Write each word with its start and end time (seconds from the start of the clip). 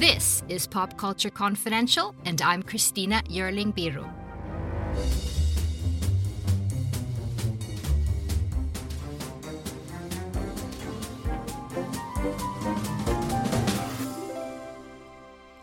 This 0.00 0.42
is 0.48 0.66
Pop 0.66 0.96
Culture 0.96 1.28
Confidential, 1.28 2.14
and 2.24 2.40
I'm 2.40 2.62
Christina 2.62 3.22
Yerling 3.28 3.74
Biru. 3.76 4.10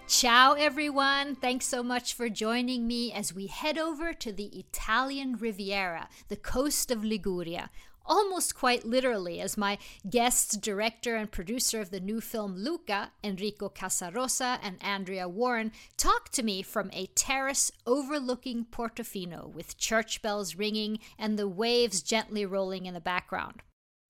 Ciao, 0.08 0.54
everyone. 0.54 1.34
Thanks 1.34 1.66
so 1.66 1.82
much 1.82 2.14
for 2.14 2.30
joining 2.30 2.86
me 2.86 3.12
as 3.12 3.34
we 3.34 3.48
head 3.48 3.80
over 3.80 4.14
to 4.14 4.32
the 4.32 4.56
Italian 4.56 5.38
Riviera, 5.38 6.10
the 6.28 6.36
coast 6.36 6.92
of 6.92 7.04
Liguria, 7.04 7.72
almost 8.08 8.56
quite 8.56 8.86
literally, 8.86 9.40
as 9.40 9.58
my 9.58 9.78
guest 10.10 10.62
director 10.62 11.16
and 11.16 11.32
producer 11.32 11.82
of 11.82 11.92
the 11.92 12.00
new 12.00 12.22
film 12.22 12.56
Luca, 12.56 13.12
Enrico 13.24 13.70
Casarosa 13.70 14.58
and 14.64 14.78
Andrea 14.82 15.28
Warren, 15.28 15.72
talk 15.98 16.30
to 16.30 16.44
me 16.44 16.62
from 16.62 16.90
a 16.94 17.08
terrace 17.08 17.72
overlooking 17.86 18.66
Portofino 18.66 19.54
with 19.54 19.78
church 19.78 20.22
bells 20.22 20.56
ringing 20.56 21.00
and 21.20 21.38
the 21.38 21.48
waves 21.48 22.02
gently 22.02 22.46
rolling 22.46 22.86
in 22.86 22.94
the 22.94 23.02
background. 23.02 23.62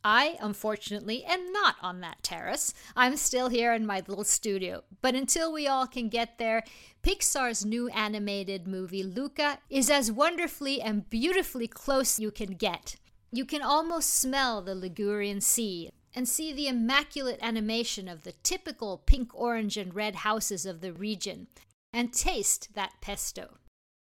I, 0.04 0.38
unfortunately, 0.40 1.26
am 1.26 1.52
not 1.52 1.76
on 1.82 2.00
that 2.00 2.24
terrace. 2.24 2.74
I'm 2.96 3.18
still 3.18 3.50
here 3.50 3.74
in 3.74 3.86
my 3.86 4.04
little 4.08 4.24
studio. 4.24 4.84
But 5.02 5.16
until 5.16 5.52
we 5.52 5.68
all 5.68 5.86
can 5.86 6.08
get 6.08 6.38
there, 6.38 6.64
Pixar's 7.04 7.66
new 7.66 7.90
animated 7.90 8.68
movie 8.68 9.04
Luca 9.04 9.60
is 9.70 9.90
as 9.90 10.12
wonderfully 10.12 10.82
and 10.82 11.10
beautifully 11.10 11.68
close 11.68 12.20
you 12.20 12.32
can 12.32 12.52
get. 12.52 12.96
You 13.32 13.46
can 13.46 13.62
almost 13.62 14.14
smell 14.14 14.62
the 14.62 14.76
Ligurian 14.76 15.42
sea 15.42 15.92
and 16.16 16.28
see 16.28 16.54
the 16.54 16.68
immaculate 16.68 17.40
animation 17.42 18.08
of 18.08 18.24
the 18.24 18.32
typical 18.44 18.98
pink, 19.06 19.30
orange, 19.34 19.78
and 19.78 19.94
red 19.94 20.16
houses 20.16 20.66
of 20.66 20.82
the 20.82 20.94
region, 20.94 21.48
and 21.92 22.14
taste 22.14 22.70
that 22.74 22.94
pesto. 23.02 23.58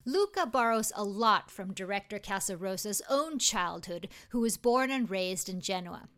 Luca 0.05 0.47
borrows 0.47 0.93
a 0.95 1.05
lot 1.05 1.51
from 1.51 1.75
director 1.75 2.19
Casarosa's 2.19 3.03
own 3.11 3.39
childhood, 3.39 4.09
who 4.31 4.41
was 4.41 4.57
born 4.57 4.91
and 4.91 5.11
raised 5.11 5.49
in 5.49 5.61
Genoa. 5.61 6.09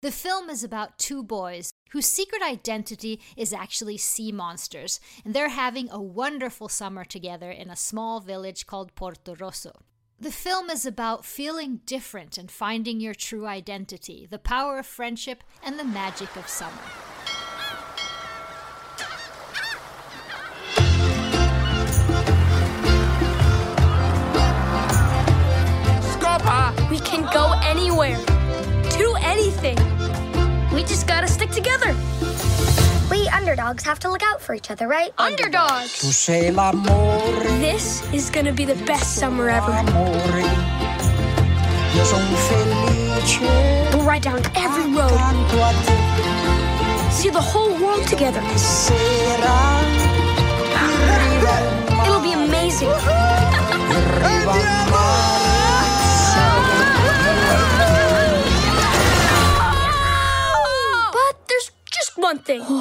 The 0.00 0.12
film 0.12 0.48
is 0.48 0.62
about 0.62 0.98
two 0.98 1.22
boys 1.22 1.72
whose 1.90 2.06
secret 2.06 2.42
identity 2.42 3.20
is 3.36 3.52
actually 3.52 3.98
sea 3.98 4.32
monsters, 4.32 5.00
and 5.24 5.34
they're 5.34 5.48
having 5.48 5.90
a 5.90 6.00
wonderful 6.00 6.68
summer 6.68 7.04
together 7.04 7.50
in 7.50 7.68
a 7.68 7.76
small 7.76 8.20
village 8.20 8.66
called 8.66 8.94
Porto 8.94 9.34
Rosso. 9.34 9.82
The 10.20 10.30
film 10.30 10.70
is 10.70 10.86
about 10.86 11.24
feeling 11.24 11.80
different 11.86 12.38
and 12.38 12.48
finding 12.48 13.00
your 13.00 13.14
true 13.14 13.46
identity, 13.46 14.28
the 14.30 14.38
power 14.38 14.78
of 14.78 14.86
friendship, 14.86 15.42
and 15.62 15.76
the 15.76 15.84
magic 15.84 16.34
of 16.36 16.48
summer. 16.48 16.72
Scopa! 26.00 26.90
We 26.90 27.00
can 27.00 27.28
go 27.34 27.58
anywhere, 27.64 28.16
do 28.96 29.16
anything. 29.20 29.76
We 30.72 30.84
just 30.84 31.08
gotta 31.08 31.26
stick 31.26 31.50
together. 31.50 31.92
We 33.10 33.28
underdogs 33.28 33.82
have 33.84 33.98
to 34.00 34.10
look 34.10 34.22
out 34.22 34.40
for 34.40 34.54
each 34.54 34.70
other, 34.70 34.88
right? 34.88 35.12
Underdogs. 35.18 36.00
Tu 36.00 36.12
sei 36.12 36.50
l'amore, 36.50 37.44
This 37.60 38.02
is 38.12 38.30
gonna 38.30 38.52
be 38.52 38.64
the 38.64 38.74
best 38.86 39.16
summer 39.18 39.48
ever. 39.48 39.72
amore. 39.72 40.42
Io 41.94 42.04
sono 42.04 42.36
felice. 42.48 43.38
We'll 43.92 44.04
ride 44.04 44.22
down 44.22 44.40
every 44.56 44.92
road, 44.92 45.12
a 45.12 45.72
te 45.86 47.12
see 47.12 47.30
the 47.30 47.40
whole 47.40 47.72
world 47.78 48.06
together. 48.08 48.42
sera. 48.56 49.54
It'll 52.04 52.20
be 52.20 52.32
amazing. 52.32 52.90
One 62.24 62.38
thing. 62.38 62.62
Whoa, 62.62 62.72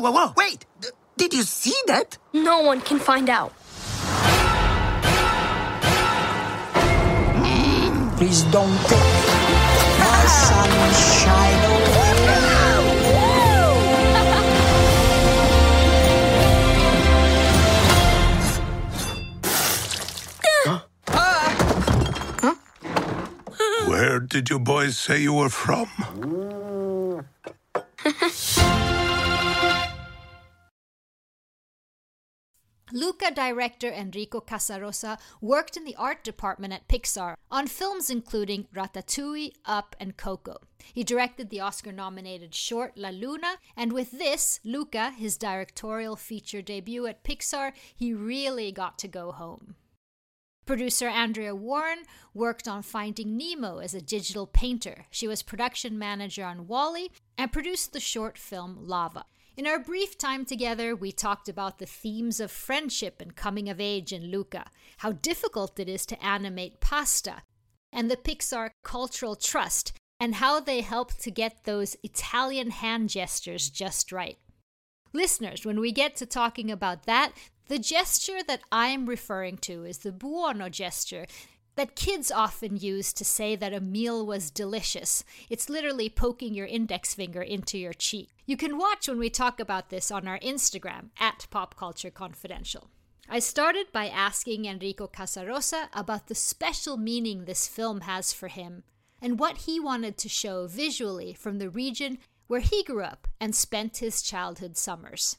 whoa, 0.00 0.10
whoa, 0.10 0.32
wait! 0.34 0.64
D- 0.80 0.88
did 1.18 1.34
you 1.34 1.42
see 1.42 1.76
that? 1.88 2.16
No 2.32 2.62
one 2.62 2.80
can 2.80 2.98
find 2.98 3.28
out. 3.28 3.52
Please 8.16 8.44
don't 8.44 8.78
take 8.88 9.26
my 10.00 10.24
sunshine 10.48 11.89
Where 24.00 24.18
did 24.18 24.48
you 24.48 24.58
boys 24.58 24.96
say 24.96 25.20
you 25.20 25.34
were 25.34 25.50
from? 25.50 25.86
Luca 32.94 33.30
director 33.30 33.90
Enrico 33.90 34.40
Casarosa 34.40 35.18
worked 35.42 35.76
in 35.76 35.84
the 35.84 35.96
art 35.96 36.24
department 36.24 36.72
at 36.72 36.88
Pixar 36.88 37.34
on 37.50 37.66
films 37.66 38.08
including 38.08 38.68
Ratatouille, 38.74 39.52
Up, 39.66 39.94
and 40.00 40.16
Coco. 40.16 40.56
He 40.94 41.04
directed 41.04 41.50
the 41.50 41.60
Oscar 41.60 41.92
nominated 41.92 42.54
short 42.54 42.96
La 42.96 43.10
Luna, 43.10 43.56
and 43.76 43.92
with 43.92 44.12
this, 44.12 44.60
Luca, 44.64 45.10
his 45.10 45.36
directorial 45.36 46.16
feature 46.16 46.62
debut 46.62 47.04
at 47.04 47.22
Pixar, 47.22 47.72
he 47.94 48.14
really 48.14 48.72
got 48.72 48.98
to 49.00 49.08
go 49.08 49.30
home. 49.30 49.74
Producer 50.70 51.08
Andrea 51.08 51.52
Warren 51.52 52.04
worked 52.32 52.68
on 52.68 52.84
Finding 52.84 53.36
Nemo 53.36 53.78
as 53.78 53.92
a 53.92 54.00
digital 54.00 54.46
painter. 54.46 55.06
She 55.10 55.26
was 55.26 55.42
production 55.42 55.98
manager 55.98 56.44
on 56.44 56.68
WALL-E 56.68 57.10
and 57.36 57.50
produced 57.50 57.92
the 57.92 57.98
short 57.98 58.38
film 58.38 58.76
Lava. 58.78 59.24
In 59.56 59.66
our 59.66 59.80
brief 59.80 60.16
time 60.16 60.44
together, 60.44 60.94
we 60.94 61.10
talked 61.10 61.48
about 61.48 61.80
the 61.80 61.86
themes 61.86 62.38
of 62.38 62.52
friendship 62.52 63.20
and 63.20 63.34
coming 63.34 63.68
of 63.68 63.80
age 63.80 64.12
in 64.12 64.30
Luca, 64.30 64.70
how 64.98 65.10
difficult 65.10 65.80
it 65.80 65.88
is 65.88 66.06
to 66.06 66.24
animate 66.24 66.78
pasta, 66.78 67.42
and 67.92 68.08
the 68.08 68.16
Pixar 68.16 68.70
cultural 68.84 69.34
trust, 69.34 69.92
and 70.20 70.36
how 70.36 70.60
they 70.60 70.82
help 70.82 71.14
to 71.14 71.32
get 71.32 71.64
those 71.64 71.96
Italian 72.04 72.70
hand 72.70 73.08
gestures 73.08 73.70
just 73.70 74.12
right. 74.12 74.38
Listeners, 75.12 75.64
when 75.64 75.80
we 75.80 75.90
get 75.90 76.14
to 76.14 76.26
talking 76.26 76.70
about 76.70 77.06
that, 77.06 77.32
the 77.70 77.78
gesture 77.78 78.42
that 78.48 78.64
I'm 78.72 79.06
referring 79.06 79.56
to 79.58 79.84
is 79.84 79.98
the 79.98 80.10
buono 80.10 80.68
gesture 80.68 81.26
that 81.76 81.94
kids 81.94 82.32
often 82.32 82.76
use 82.76 83.12
to 83.12 83.24
say 83.24 83.54
that 83.54 83.72
a 83.72 83.80
meal 83.80 84.26
was 84.26 84.50
delicious. 84.50 85.22
It's 85.48 85.70
literally 85.70 86.08
poking 86.08 86.52
your 86.52 86.66
index 86.66 87.14
finger 87.14 87.40
into 87.40 87.78
your 87.78 87.92
cheek. 87.92 88.30
You 88.44 88.56
can 88.56 88.76
watch 88.76 89.06
when 89.06 89.20
we 89.20 89.30
talk 89.30 89.60
about 89.60 89.88
this 89.88 90.10
on 90.10 90.26
our 90.26 90.40
Instagram 90.40 91.10
at 91.20 91.46
Pop 91.52 91.76
Culture 91.76 92.10
Confidential. 92.10 92.90
I 93.28 93.38
started 93.38 93.92
by 93.92 94.08
asking 94.08 94.64
Enrico 94.64 95.06
Casarosa 95.06 95.90
about 95.92 96.26
the 96.26 96.34
special 96.34 96.96
meaning 96.96 97.44
this 97.44 97.68
film 97.68 98.00
has 98.00 98.32
for 98.32 98.48
him 98.48 98.82
and 99.22 99.38
what 99.38 99.58
he 99.58 99.78
wanted 99.78 100.18
to 100.18 100.28
show 100.28 100.66
visually 100.66 101.34
from 101.34 101.58
the 101.58 101.70
region 101.70 102.18
where 102.48 102.58
he 102.58 102.82
grew 102.82 103.04
up 103.04 103.28
and 103.40 103.54
spent 103.54 103.98
his 103.98 104.22
childhood 104.22 104.76
summers. 104.76 105.36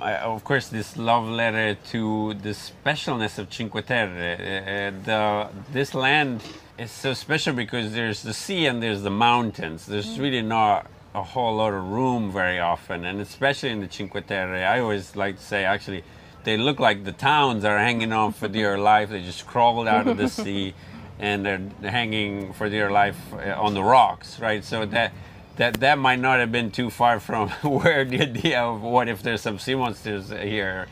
I, 0.00 0.16
of 0.16 0.44
course, 0.44 0.68
this 0.68 0.96
love 0.96 1.28
letter 1.28 1.76
to 1.90 2.34
the 2.34 2.50
specialness 2.50 3.38
of 3.38 3.52
Cinque 3.52 3.84
Terre. 3.86 4.34
Uh, 4.34 5.04
the, 5.04 5.48
this 5.72 5.94
land 5.94 6.42
is 6.78 6.90
so 6.90 7.12
special 7.12 7.52
because 7.52 7.92
there's 7.92 8.22
the 8.22 8.32
sea 8.32 8.66
and 8.66 8.82
there's 8.82 9.02
the 9.02 9.10
mountains. 9.10 9.86
There's 9.86 10.18
really 10.18 10.42
not 10.42 10.86
a 11.14 11.22
whole 11.22 11.56
lot 11.56 11.74
of 11.74 11.90
room 11.90 12.32
very 12.32 12.58
often, 12.58 13.04
and 13.04 13.20
especially 13.20 13.70
in 13.70 13.80
the 13.80 13.90
Cinque 13.90 14.26
Terre. 14.26 14.64
I 14.64 14.80
always 14.80 15.16
like 15.16 15.36
to 15.36 15.42
say, 15.42 15.64
actually, 15.64 16.02
they 16.44 16.56
look 16.56 16.80
like 16.80 17.04
the 17.04 17.12
towns 17.12 17.64
are 17.64 17.78
hanging 17.78 18.12
on 18.12 18.32
for 18.32 18.48
dear 18.48 18.78
life. 18.78 19.10
They 19.10 19.22
just 19.22 19.46
crawled 19.46 19.86
out 19.86 20.08
of 20.08 20.16
the 20.16 20.28
sea 20.42 20.74
and 21.18 21.44
they're 21.44 21.90
hanging 21.90 22.54
for 22.54 22.70
dear 22.70 22.90
life 22.90 23.18
uh, 23.34 23.54
on 23.60 23.74
the 23.74 23.82
rocks, 23.82 24.40
right? 24.40 24.64
So 24.64 24.86
that 24.86 25.12
that 25.56 25.80
that 25.80 25.98
might 25.98 26.18
not 26.20 26.40
have 26.40 26.52
been 26.52 26.70
too 26.70 26.90
far 26.90 27.20
from 27.20 27.48
where 27.62 28.04
the 28.04 28.22
idea 28.22 28.62
of 28.62 28.82
what 28.82 29.08
if 29.08 29.22
there's 29.22 29.42
some 29.42 29.58
sea 29.58 29.74
monsters 29.74 30.30
here, 30.30 30.86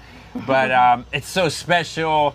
but 0.47 0.71
um, 0.85 1.07
it's 1.13 1.29
so 1.29 1.49
special. 1.49 2.35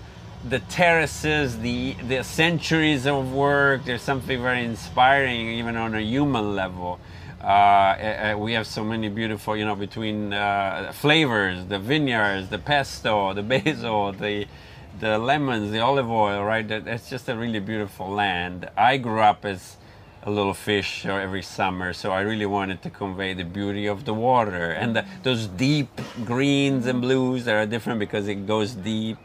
The 0.50 0.60
terraces, 0.60 1.60
the 1.60 1.94
the 2.06 2.22
centuries 2.24 3.08
of 3.08 3.32
work. 3.34 3.86
There's 3.86 4.02
something 4.02 4.42
very 4.42 4.66
inspiring, 4.66 5.48
even 5.48 5.78
on 5.78 5.96
a 5.96 6.02
human 6.02 6.54
level. 6.54 7.00
Uh, 7.42 7.46
uh, 7.46 8.36
we 8.38 8.54
have 8.54 8.66
so 8.66 8.84
many 8.86 9.10
beautiful, 9.10 9.56
you 9.58 9.66
know, 9.66 9.76
between 9.76 10.32
uh, 10.32 10.92
flavors, 10.94 11.66
the 11.66 11.78
vineyards, 11.78 12.50
the 12.50 12.58
pesto, 12.58 13.34
the 13.34 13.44
basil, 13.54 14.14
the 14.14 14.48
the 15.00 15.18
lemons, 15.18 15.72
the 15.72 15.80
olive 15.80 16.10
oil, 16.10 16.44
right? 16.44 16.68
That, 16.68 16.86
that's 16.86 17.10
just 17.10 17.28
a 17.28 17.36
really 17.36 17.60
beautiful 17.60 18.10
land. 18.10 18.70
I 18.78 18.98
grew 18.98 19.20
up 19.20 19.44
as 19.44 19.78
a 20.26 20.32
little 20.32 20.54
fish 20.54 21.06
every 21.06 21.42
summer, 21.42 21.92
so 21.94 22.12
I 22.12 22.22
really 22.22 22.46
wanted 22.46 22.82
to 22.84 22.90
convey 22.90 23.34
the 23.34 23.44
beauty 23.44 23.88
of 23.88 24.06
the 24.06 24.14
water 24.14 24.72
and 24.72 24.96
the, 24.96 25.06
those 25.22 25.48
deep 25.48 25.90
greens 26.24 26.86
and 26.86 27.02
blues 27.02 27.44
that 27.46 27.56
are 27.56 27.66
different 27.66 28.00
because 28.00 28.28
it 28.28 28.48
goes 28.48 28.74
deep. 28.74 29.18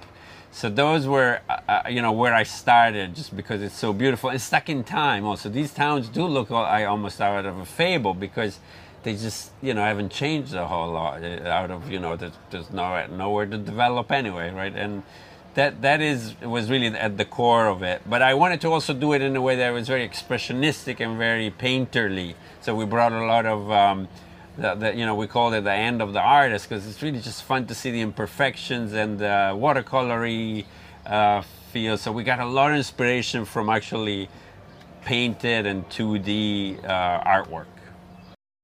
So 0.50 0.68
those 0.68 1.06
were, 1.06 1.40
uh, 1.48 1.60
uh, 1.68 1.82
you 1.88 2.02
know, 2.02 2.10
where 2.10 2.34
I 2.34 2.42
started, 2.42 3.14
just 3.14 3.36
because 3.36 3.62
it's 3.62 3.76
so 3.76 3.92
beautiful 3.92 4.30
and 4.30 4.40
stuck 4.40 4.68
in 4.68 4.82
time. 4.82 5.24
Also, 5.24 5.48
these 5.48 5.72
towns 5.72 6.08
do 6.08 6.24
look 6.24 6.50
I 6.50 6.84
almost 6.84 7.20
out 7.20 7.46
of 7.46 7.58
a 7.58 7.66
fable 7.66 8.14
because 8.14 8.58
they 9.04 9.12
just, 9.12 9.52
you 9.62 9.74
know, 9.74 9.82
haven't 9.82 10.10
changed 10.10 10.54
a 10.54 10.66
whole 10.66 10.90
lot. 10.90 11.22
uh, 11.22 11.48
Out 11.48 11.70
of, 11.70 11.90
you 11.90 12.00
know, 12.00 12.16
there's, 12.16 12.32
there's 12.50 12.70
nowhere, 12.70 13.06
nowhere 13.08 13.46
to 13.46 13.58
develop 13.58 14.10
anyway, 14.10 14.50
right? 14.50 14.74
And 14.74 15.04
that 15.58 15.82
that 15.82 16.00
is 16.00 16.40
was 16.40 16.70
really 16.70 16.86
at 16.86 17.18
the 17.18 17.24
core 17.24 17.66
of 17.66 17.82
it. 17.82 18.00
But 18.06 18.22
I 18.22 18.34
wanted 18.34 18.60
to 18.60 18.68
also 18.68 18.94
do 18.94 19.12
it 19.12 19.22
in 19.22 19.34
a 19.34 19.42
way 19.42 19.56
that 19.56 19.70
was 19.70 19.88
very 19.88 20.08
expressionistic 20.08 21.00
and 21.00 21.18
very 21.18 21.50
painterly. 21.50 22.34
So 22.60 22.76
we 22.76 22.84
brought 22.84 23.12
a 23.12 23.24
lot 23.24 23.44
of. 23.44 23.70
Um, 23.70 24.08
you 24.58 25.06
know, 25.06 25.14
we 25.14 25.28
call 25.28 25.52
it 25.52 25.60
the 25.60 25.72
end 25.72 26.02
of 26.02 26.12
the 26.12 26.20
artist 26.20 26.68
because 26.68 26.84
it's 26.88 27.00
really 27.00 27.20
just 27.20 27.44
fun 27.44 27.66
to 27.66 27.74
see 27.76 27.92
the 27.92 28.00
imperfections 28.00 28.92
and 28.92 29.16
the 29.16 29.54
watercolory 29.54 30.64
uh, 31.06 31.42
feel. 31.72 31.96
So 31.96 32.10
we 32.10 32.24
got 32.24 32.40
a 32.40 32.44
lot 32.44 32.72
of 32.72 32.76
inspiration 32.76 33.44
from 33.44 33.70
actually 33.70 34.28
painted 35.04 35.64
and 35.64 35.88
2D 35.90 36.84
uh, 36.84 37.20
artwork. 37.22 37.66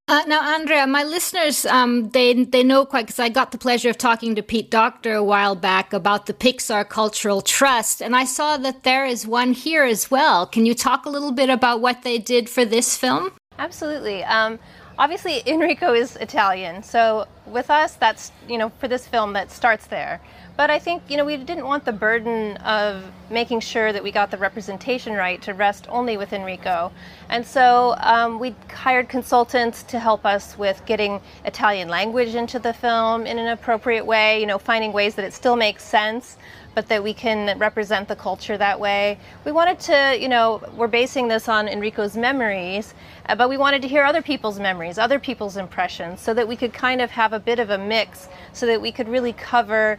Uh, 0.06 0.22
now, 0.26 0.54
Andrea, 0.54 0.86
my 0.86 1.02
listeners, 1.02 1.64
um, 1.64 2.10
they 2.10 2.44
they 2.44 2.62
know 2.62 2.84
quite 2.84 3.06
because 3.06 3.18
I 3.18 3.30
got 3.30 3.52
the 3.52 3.58
pleasure 3.58 3.88
of 3.88 3.96
talking 3.96 4.34
to 4.34 4.42
Pete 4.42 4.70
Docter 4.70 5.14
a 5.14 5.24
while 5.24 5.54
back 5.54 5.94
about 5.94 6.26
the 6.26 6.34
Pixar 6.34 6.86
Cultural 6.86 7.40
Trust, 7.40 8.02
and 8.02 8.14
I 8.14 8.24
saw 8.24 8.58
that 8.58 8.82
there 8.82 9.06
is 9.06 9.26
one 9.26 9.54
here 9.54 9.82
as 9.82 10.10
well. 10.10 10.46
Can 10.46 10.66
you 10.66 10.74
talk 10.74 11.06
a 11.06 11.08
little 11.08 11.32
bit 11.32 11.48
about 11.48 11.80
what 11.80 12.02
they 12.02 12.18
did 12.18 12.50
for 12.50 12.66
this 12.66 12.98
film? 12.98 13.32
Absolutely. 13.58 14.22
Um, 14.24 14.58
obviously, 14.98 15.42
Enrico 15.46 15.94
is 15.94 16.16
Italian, 16.16 16.82
so 16.82 17.26
with 17.46 17.70
us, 17.70 17.94
that's 17.94 18.30
you 18.46 18.58
know 18.58 18.68
for 18.68 18.88
this 18.88 19.08
film 19.08 19.32
that 19.32 19.50
starts 19.50 19.86
there. 19.86 20.20
But 20.56 20.70
I 20.70 20.78
think 20.78 21.02
you 21.08 21.16
know 21.16 21.24
we 21.24 21.36
didn't 21.36 21.66
want 21.66 21.84
the 21.84 21.92
burden 21.92 22.56
of 22.58 23.02
making 23.28 23.58
sure 23.58 23.92
that 23.92 24.04
we 24.04 24.12
got 24.12 24.30
the 24.30 24.38
representation 24.38 25.14
right 25.14 25.42
to 25.42 25.52
rest 25.52 25.86
only 25.88 26.16
with 26.16 26.32
Enrico, 26.32 26.92
and 27.28 27.44
so 27.44 27.96
um, 27.98 28.38
we 28.38 28.54
hired 28.70 29.08
consultants 29.08 29.82
to 29.84 29.98
help 29.98 30.24
us 30.24 30.56
with 30.56 30.80
getting 30.86 31.20
Italian 31.44 31.88
language 31.88 32.36
into 32.36 32.60
the 32.60 32.72
film 32.72 33.26
in 33.26 33.36
an 33.38 33.48
appropriate 33.48 34.06
way. 34.06 34.38
You 34.38 34.46
know, 34.46 34.58
finding 34.58 34.92
ways 34.92 35.16
that 35.16 35.24
it 35.24 35.32
still 35.32 35.56
makes 35.56 35.82
sense 35.82 36.36
but 36.74 36.88
that 36.88 37.02
we 37.02 37.14
can 37.14 37.56
represent 37.58 38.08
the 38.08 38.16
culture 38.16 38.58
that 38.58 38.78
way. 38.78 39.18
We 39.44 39.52
wanted 39.52 39.78
to, 39.80 40.18
you 40.20 40.28
know, 40.28 40.60
we're 40.76 40.88
basing 40.88 41.28
this 41.28 41.48
on 41.48 41.68
Enrico's 41.68 42.16
memories, 42.16 42.94
uh, 43.26 43.36
but 43.36 43.48
we 43.48 43.56
wanted 43.56 43.82
to 43.82 43.88
hear 43.88 44.04
other 44.04 44.22
people's 44.22 44.58
memories, 44.58 44.98
other 44.98 45.18
people's 45.18 45.56
impressions, 45.56 46.20
so 46.20 46.34
that 46.34 46.46
we 46.46 46.56
could 46.56 46.72
kind 46.72 47.00
of 47.00 47.10
have 47.12 47.32
a 47.32 47.38
bit 47.38 47.58
of 47.58 47.70
a 47.70 47.78
mix, 47.78 48.28
so 48.52 48.66
that 48.66 48.80
we 48.80 48.90
could 48.90 49.08
really 49.08 49.32
cover 49.32 49.98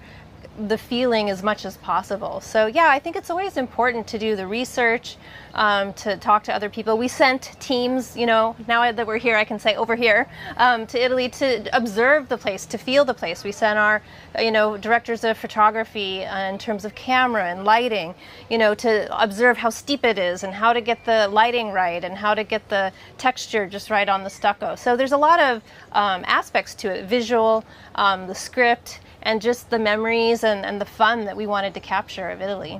the 0.58 0.78
feeling 0.78 1.30
as 1.30 1.44
much 1.44 1.66
as 1.66 1.78
possible. 1.78 2.40
So 2.42 2.68
yeah, 2.68 2.88
I 2.90 3.00
think 3.00 3.16
it's 3.16 3.30
always 3.30 3.58
important 3.58 4.08
to 4.08 4.20
do 4.20 4.36
the 4.36 4.48
research, 4.48 5.18
um, 5.54 5.94
to 5.94 6.18
talk 6.18 6.44
to 6.46 6.56
other 6.56 6.70
people. 6.70 6.98
We 6.98 7.08
sent 7.08 7.52
teams, 7.60 8.16
you 8.16 8.26
know, 8.26 8.56
now 8.68 8.92
that 8.92 9.06
we're 9.06 9.18
here, 9.18 9.36
I 9.36 9.44
can 9.44 9.60
say 9.60 9.76
over 9.76 9.96
here, 9.96 10.28
um, 10.58 10.88
to 10.88 11.04
Italy 11.04 11.30
to 11.30 11.76
observe 11.76 12.30
the 12.30 12.38
place, 12.38 12.66
to 12.68 12.78
feel 12.78 13.06
the 13.06 13.14
place. 13.14 13.44
We 13.44 13.52
sent 13.52 13.78
our, 13.78 14.02
you 14.40 14.52
know, 14.52 14.78
directors 14.78 15.24
of 15.24 15.38
photography 15.38 16.24
uh, 16.24 16.50
in 16.50 16.58
terms 16.58 16.86
of 16.86 16.96
camera 16.96 17.46
and 17.46 17.66
lighting, 17.66 18.16
you 18.50 18.58
know, 18.58 18.74
to 18.76 19.24
observe 19.24 19.58
how 19.58 19.70
steep 19.70 20.06
it 20.06 20.18
is 20.18 20.44
and 20.44 20.54
how 20.54 20.74
to 20.74 20.82
get 20.82 21.04
the 21.06 21.28
lighting 21.28 21.72
right 21.72 22.04
and 22.04 22.16
how 22.18 22.34
to 22.34 22.44
get 22.44 22.68
the 22.70 22.92
texture 23.18 23.68
just 23.68 23.90
right 23.90 24.08
on 24.08 24.24
the 24.24 24.30
stucco. 24.30 24.76
So 24.76 24.96
there's 24.96 25.12
a 25.12 25.18
lot 25.18 25.40
of 25.40 25.64
um, 25.92 26.24
aspects 26.28 26.76
to 26.76 26.94
it, 26.94 27.06
visual, 27.06 27.64
um, 27.96 28.28
the 28.28 28.36
script, 28.36 29.00
and 29.26 29.42
just 29.42 29.70
the 29.70 29.80
memories 29.80 30.44
and, 30.44 30.66
and 30.66 30.80
the 30.80 30.86
fun 30.86 31.26
that 31.26 31.36
we 31.36 31.48
wanted 31.48 31.74
to 31.74 31.80
capture 31.80 32.30
of 32.30 32.42
Italy. 32.42 32.80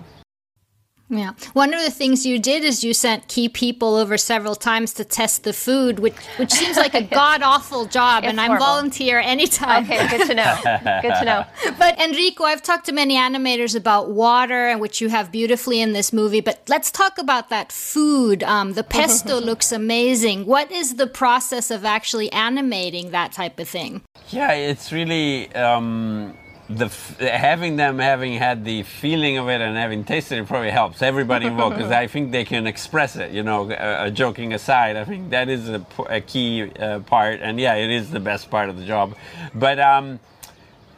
Yeah. 1.08 1.34
One 1.54 1.74
of 1.74 1.82
the 1.84 1.92
things 1.92 2.26
you 2.26 2.40
did 2.40 2.64
is 2.64 2.84
you 2.84 2.94
sent 2.94 3.28
key 3.28 3.48
people 3.48 3.96
over 3.96 4.18
several 4.18 4.56
times 4.56 4.92
to 4.94 5.06
test 5.06 5.44
the 5.44 5.54
food, 5.54 6.00
which 6.00 6.16
which 6.38 6.52
seems 6.52 6.78
like 6.78 6.96
a 6.96 7.02
god 7.22 7.44
awful 7.44 7.86
job, 7.86 8.24
It's 8.24 8.32
and 8.32 8.42
I'm 8.42 8.58
volunteer 8.58 9.20
anytime. 9.20 9.84
Okay, 9.84 10.08
good 10.08 10.28
to 10.28 10.34
know. 10.34 10.58
good 11.02 11.14
to 11.20 11.26
know. 11.26 11.46
But 11.78 12.00
Enrico, 12.02 12.44
I've 12.44 12.64
talked 12.64 12.88
to 12.88 12.92
many 12.92 13.16
animators 13.16 13.76
about 13.76 14.10
water, 14.10 14.68
and 14.68 14.82
which 14.82 15.00
you 15.00 15.10
have 15.10 15.32
beautifully 15.32 15.80
in 15.80 15.94
this 15.94 16.12
movie. 16.12 16.42
But 16.42 16.64
let's 16.68 16.90
talk 16.90 17.18
about 17.20 17.50
that 17.50 17.72
food. 17.72 18.42
Um, 18.44 18.74
the 18.74 18.84
pesto 18.84 19.40
looks 19.50 19.72
amazing. 19.72 20.46
What 20.48 20.72
is 20.72 20.96
the 20.96 21.08
process 21.08 21.70
of 21.70 21.86
actually 21.86 22.32
animating 22.32 23.12
that 23.12 23.32
type 23.32 23.60
of 23.60 23.68
thing? 23.70 24.02
Yeah, 24.30 24.54
it's 24.54 24.92
really 24.92 25.54
um, 25.54 26.36
the 26.70 26.88
having 27.20 27.76
them 27.76 28.00
having 28.00 28.34
had 28.34 28.66
the 28.66 28.82
feeling 28.84 29.38
of 29.38 29.50
it 29.50 29.62
and 29.62 29.78
having 29.78 30.04
tasted 30.04 30.40
it 30.40 30.48
probably 30.48 30.72
helps 30.72 31.02
everybody 31.04 31.46
involved 31.46 31.78
because 31.78 31.92
I 31.92 32.08
think 32.08 32.32
they 32.32 32.44
can 32.44 32.66
express 32.66 33.16
it. 33.16 33.32
You 33.32 33.44
know, 33.44 33.72
uh, 33.72 34.10
joking 34.10 34.54
aside, 34.54 34.96
I 34.96 35.06
think 35.06 35.30
that 35.30 35.48
is 35.48 35.70
a 35.70 36.22
key 36.22 36.72
uh, 36.80 37.00
part, 37.02 37.42
and 37.42 37.60
yeah, 37.60 37.76
it 37.76 37.92
is 37.92 38.10
the 38.10 38.20
best 38.20 38.50
part 38.50 38.70
of 38.70 38.78
the 38.78 38.86
job. 38.86 39.16
But 39.54 39.80
um, 39.80 40.20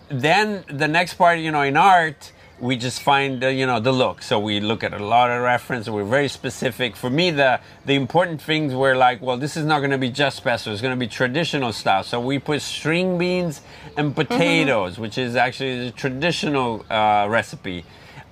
then 0.07 0.63
the 0.69 0.87
next 0.87 1.15
part, 1.15 1.39
you 1.39 1.51
know, 1.51 1.63
in 1.63 1.75
art, 1.75 2.31
we 2.59 2.75
just 2.75 3.01
find 3.01 3.43
uh, 3.43 3.47
you 3.47 3.65
know 3.65 3.79
the 3.79 3.91
look. 3.91 4.21
So 4.21 4.39
we 4.39 4.59
look 4.59 4.83
at 4.83 4.93
a 4.93 5.03
lot 5.03 5.29
of 5.29 5.41
reference. 5.41 5.87
We're 5.87 6.03
very 6.03 6.27
specific. 6.27 6.95
For 6.95 7.09
me, 7.09 7.31
the 7.31 7.59
the 7.85 7.93
important 7.93 8.41
things 8.41 8.73
were 8.73 8.95
like, 8.95 9.21
well, 9.21 9.37
this 9.37 9.57
is 9.57 9.65
not 9.65 9.79
going 9.79 9.91
to 9.91 9.97
be 9.97 10.09
just 10.09 10.43
pesto. 10.43 10.71
It's 10.71 10.81
going 10.81 10.93
to 10.93 10.99
be 10.99 11.07
traditional 11.07 11.73
style. 11.73 12.03
So 12.03 12.19
we 12.19 12.39
put 12.39 12.61
string 12.61 13.17
beans 13.17 13.61
and 13.95 14.15
potatoes, 14.15 14.97
which 14.97 15.17
is 15.17 15.35
actually 15.35 15.85
the 15.85 15.91
traditional 15.91 16.85
uh, 16.89 17.27
recipe. 17.29 17.85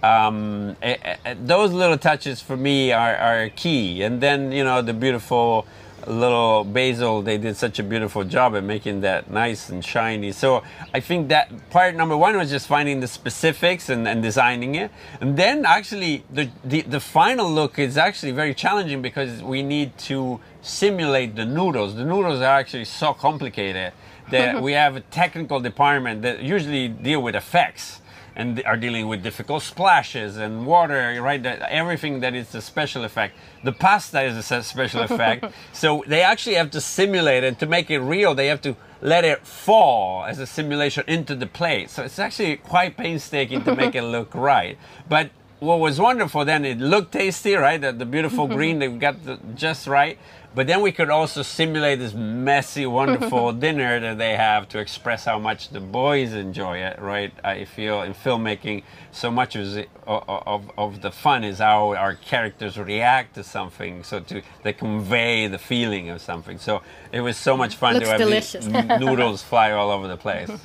Um, 0.03 0.75
eh, 0.81 0.97
eh, 1.01 1.35
those 1.43 1.71
little 1.71 1.97
touches 1.97 2.39
for 2.41 2.55
me 2.55 2.91
are, 2.91 3.15
are 3.15 3.49
key. 3.49 4.03
And 4.03 4.21
then 4.21 4.51
you 4.51 4.63
know 4.63 4.81
the 4.81 4.93
beautiful 4.93 5.65
little 6.07 6.63
basil 6.63 7.21
they 7.21 7.37
did 7.37 7.55
such 7.57 7.79
a 7.79 7.83
beautiful 7.83 8.23
job 8.23 8.55
at 8.55 8.63
making 8.63 9.01
that 9.01 9.29
nice 9.29 9.69
and 9.69 9.83
shiny. 9.83 10.31
So 10.31 10.63
i 10.93 10.99
think 10.99 11.29
that 11.29 11.69
part 11.69 11.95
number 11.95 12.17
one 12.17 12.37
was 12.37 12.49
just 12.49 12.67
finding 12.67 12.99
the 12.99 13.07
specifics 13.07 13.89
and, 13.89 14.07
and 14.07 14.21
designing 14.21 14.75
it. 14.75 14.91
And 15.21 15.37
then 15.37 15.65
actually 15.65 16.23
the, 16.31 16.49
the 16.63 16.81
the 16.81 16.99
final 16.99 17.49
look 17.49 17.79
is 17.79 17.97
actually 17.97 18.31
very 18.31 18.53
challenging 18.53 19.01
because 19.01 19.41
we 19.41 19.63
need 19.63 19.97
to 20.09 20.39
simulate 20.61 21.35
the 21.35 21.45
noodles. 21.45 21.95
The 21.95 22.05
noodles 22.05 22.39
are 22.41 22.59
actually 22.59 22.85
so 22.85 23.13
complicated 23.13 23.93
that 24.31 24.61
we 24.67 24.73
have 24.73 24.95
a 24.95 25.01
technical 25.01 25.59
department 25.59 26.21
that 26.23 26.41
usually 26.41 26.87
deal 26.87 27.21
with 27.21 27.35
effects 27.35 28.01
and 28.35 28.61
are 28.65 28.77
dealing 28.77 29.07
with 29.07 29.23
difficult 29.23 29.63
splashes 29.63 30.37
and 30.37 30.65
water, 30.65 31.21
right? 31.21 31.41
That, 31.41 31.61
everything 31.61 32.19
that 32.19 32.35
is 32.35 32.53
a 32.53 32.61
special 32.61 33.03
effect. 33.03 33.35
The 33.63 33.71
pasta 33.71 34.21
is 34.23 34.51
a 34.51 34.63
special 34.63 35.01
effect. 35.09 35.45
so 35.71 36.03
they 36.07 36.21
actually 36.21 36.55
have 36.55 36.71
to 36.71 36.81
simulate 36.81 37.43
it 37.43 37.59
to 37.59 37.65
make 37.65 37.89
it 37.89 37.99
real. 37.99 38.35
They 38.35 38.47
have 38.47 38.61
to 38.61 38.75
let 39.01 39.23
it 39.23 39.45
fall 39.45 40.25
as 40.25 40.39
a 40.39 40.47
simulation 40.47 41.03
into 41.07 41.35
the 41.35 41.45
plate. 41.45 41.89
So 41.89 42.03
it's 42.03 42.19
actually 42.19 42.57
quite 42.57 42.97
painstaking 42.97 43.63
to 43.63 43.75
make 43.75 43.95
it 43.95 44.01
look 44.17 44.33
right. 44.33 44.77
But 45.07 45.29
what 45.59 45.79
was 45.79 45.99
wonderful 45.99 46.45
then, 46.45 46.65
it 46.65 46.79
looked 46.79 47.13
tasty, 47.13 47.55
right? 47.55 47.79
The, 47.79 47.91
the 47.93 48.05
beautiful 48.05 48.47
green, 48.57 48.79
they 48.79 48.87
got 48.89 49.23
the, 49.23 49.39
just 49.55 49.87
right. 49.87 50.17
But 50.53 50.67
then 50.67 50.79
we 50.81 50.93
could 50.93 51.09
also 51.09 51.41
simulate 51.41 51.99
this 51.99 52.13
messy, 52.13 52.85
wonderful 52.85 53.51
dinner 53.65 53.99
that 53.99 54.17
they 54.17 54.37
have 54.37 54.69
to 54.69 54.79
express 54.79 55.25
how 55.25 55.37
much 55.37 55.67
the 55.69 55.81
boys 55.81 56.31
enjoy 56.31 56.77
it, 56.77 56.97
right? 57.01 57.33
I 57.43 57.65
feel 57.65 58.01
in 58.03 58.13
filmmaking, 58.13 58.83
so 59.11 59.29
much 59.29 59.57
of, 59.57 59.73
the- 59.73 59.87
of, 60.07 60.71
of, 60.77 61.01
the 61.01 61.11
fun 61.11 61.43
is 61.43 61.59
how 61.59 61.93
our 61.95 62.15
characters 62.15 62.77
react 62.77 63.35
to 63.35 63.43
something, 63.43 64.03
so 64.03 64.21
to 64.21 64.41
they 64.63 64.71
convey 64.71 65.47
the 65.47 65.57
feeling 65.57 66.09
of 66.09 66.21
something. 66.21 66.57
So 66.57 66.81
it 67.11 67.19
was 67.19 67.35
so 67.35 67.57
much 67.57 67.75
fun 67.75 67.95
Looks 67.95 68.05
to 68.05 68.11
have 68.11 68.19
delicious. 68.19 68.65
these 68.65 68.73
noodles 68.99 69.43
fly 69.43 69.71
all 69.71 69.91
over 69.91 70.07
the 70.07 70.17
place. 70.17 70.49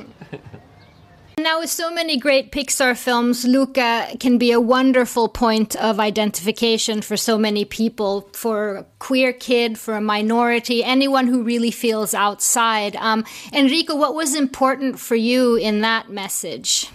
Now, 1.42 1.60
with 1.60 1.70
so 1.70 1.90
many 1.90 2.18
great 2.18 2.52
Pixar 2.52 2.94
films, 2.96 3.46
Luca 3.46 4.08
can 4.20 4.36
be 4.36 4.52
a 4.52 4.60
wonderful 4.60 5.26
point 5.26 5.74
of 5.76 5.98
identification 5.98 7.00
for 7.00 7.16
so 7.16 7.38
many 7.38 7.64
people, 7.64 8.28
for 8.34 8.76
a 8.76 8.86
queer 8.98 9.32
kid, 9.32 9.78
for 9.78 9.94
a 9.94 10.02
minority, 10.02 10.84
anyone 10.84 11.28
who 11.28 11.42
really 11.42 11.70
feels 11.70 12.12
outside. 12.12 12.94
Um, 12.96 13.24
Enrico, 13.54 13.96
what 13.96 14.14
was 14.14 14.34
important 14.34 15.00
for 15.00 15.16
you 15.16 15.56
in 15.56 15.80
that 15.80 16.10
message? 16.10 16.90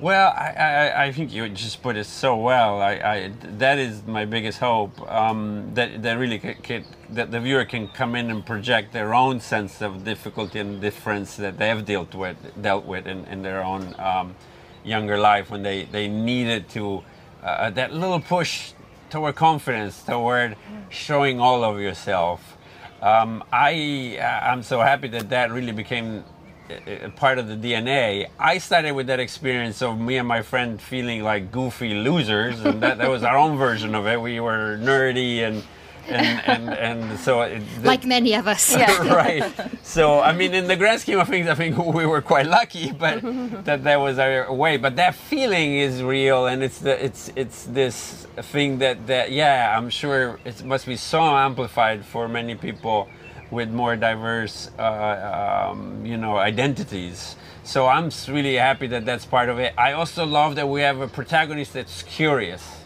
Well, 0.00 0.32
I, 0.36 0.52
I, 0.56 1.04
I 1.06 1.12
think 1.12 1.32
you 1.32 1.48
just 1.48 1.82
put 1.82 1.96
it 1.96 2.04
so 2.04 2.36
well. 2.36 2.80
I, 2.80 2.92
I 2.92 3.32
that 3.58 3.78
is 3.78 4.06
my 4.06 4.24
biggest 4.26 4.58
hope. 4.60 5.00
Um, 5.10 5.72
that 5.74 6.02
that 6.02 6.14
really 6.18 6.38
ca- 6.38 6.54
ca- 6.62 6.84
that 7.10 7.32
the 7.32 7.40
viewer 7.40 7.64
can 7.64 7.88
come 7.88 8.14
in 8.14 8.30
and 8.30 8.46
project 8.46 8.92
their 8.92 9.12
own 9.12 9.40
sense 9.40 9.82
of 9.82 10.04
difficulty 10.04 10.60
and 10.60 10.80
difference 10.80 11.36
that 11.36 11.58
they 11.58 11.68
have 11.68 11.84
dealt 11.84 12.14
with 12.14 12.36
dealt 12.62 12.84
with 12.86 13.08
in, 13.08 13.24
in 13.26 13.42
their 13.42 13.64
own 13.64 13.94
um, 13.98 14.36
younger 14.84 15.18
life 15.18 15.50
when 15.50 15.62
they, 15.62 15.84
they 15.84 16.08
needed 16.08 16.68
to, 16.70 17.02
uh, 17.42 17.70
that 17.70 17.92
little 17.92 18.20
push 18.20 18.72
toward 19.10 19.34
confidence, 19.34 20.02
toward 20.02 20.56
showing 20.88 21.40
all 21.40 21.64
of 21.64 21.80
yourself. 21.80 22.56
Um, 23.02 23.44
I, 23.52 24.18
I'm 24.42 24.62
so 24.62 24.80
happy 24.80 25.08
that 25.08 25.30
that 25.30 25.52
really 25.52 25.72
became 25.72 26.24
Uh, 26.68 27.06
uh, 27.06 27.08
part 27.10 27.38
of 27.38 27.48
the 27.48 27.56
DNA. 27.56 28.28
I 28.38 28.58
started 28.58 28.92
with 28.92 29.06
that 29.06 29.20
experience 29.20 29.80
of 29.80 29.98
me 29.98 30.18
and 30.18 30.28
my 30.28 30.42
friend 30.42 30.80
feeling 30.80 31.22
like 31.22 31.50
goofy 31.50 31.94
losers, 31.94 32.60
and 32.60 32.82
that, 32.82 32.98
that 32.98 33.08
was 33.08 33.22
our 33.22 33.38
own 33.38 33.56
version 33.56 33.94
of 33.94 34.06
it. 34.06 34.20
We 34.20 34.38
were 34.40 34.78
nerdy 34.78 35.38
and 35.38 35.62
and 36.08 36.42
and, 36.46 36.74
and 36.74 37.20
so 37.20 37.40
it, 37.42 37.62
Like 37.82 38.04
many 38.04 38.34
of 38.34 38.46
us. 38.46 38.74
right. 38.76 39.50
So 39.82 40.20
I 40.20 40.32
mean, 40.32 40.52
in 40.52 40.66
the 40.66 40.76
grand 40.76 41.00
scheme 41.00 41.18
of 41.18 41.28
things, 41.28 41.48
I 41.48 41.54
think 41.54 41.78
we 41.78 42.04
were 42.04 42.20
quite 42.20 42.46
lucky, 42.46 42.92
but 42.92 43.22
that 43.64 43.84
that 43.84 43.96
was 43.96 44.18
our 44.18 44.52
way. 44.52 44.76
But 44.76 44.96
that 44.96 45.14
feeling 45.14 45.76
is 45.76 46.02
real, 46.02 46.46
and 46.46 46.62
it's 46.62 46.80
the 46.80 47.02
it's 47.02 47.30
it's 47.34 47.64
this 47.64 48.26
thing 48.36 48.78
that 48.78 49.06
that 49.06 49.32
yeah, 49.32 49.74
I'm 49.76 49.88
sure 49.88 50.38
it 50.44 50.62
must 50.64 50.84
be 50.84 50.96
so 50.96 51.22
amplified 51.22 52.04
for 52.04 52.28
many 52.28 52.54
people 52.56 53.08
with 53.50 53.70
more 53.70 53.96
diverse, 53.96 54.70
uh, 54.78 55.70
um, 55.70 56.04
you 56.04 56.16
know, 56.16 56.36
identities. 56.36 57.36
So 57.64 57.86
I'm 57.86 58.10
really 58.28 58.56
happy 58.56 58.86
that 58.88 59.04
that's 59.04 59.26
part 59.26 59.48
of 59.48 59.58
it. 59.58 59.74
I 59.76 59.92
also 59.92 60.24
love 60.24 60.56
that 60.56 60.68
we 60.68 60.80
have 60.82 61.00
a 61.00 61.08
protagonist 61.08 61.74
that's 61.74 62.02
curious 62.02 62.78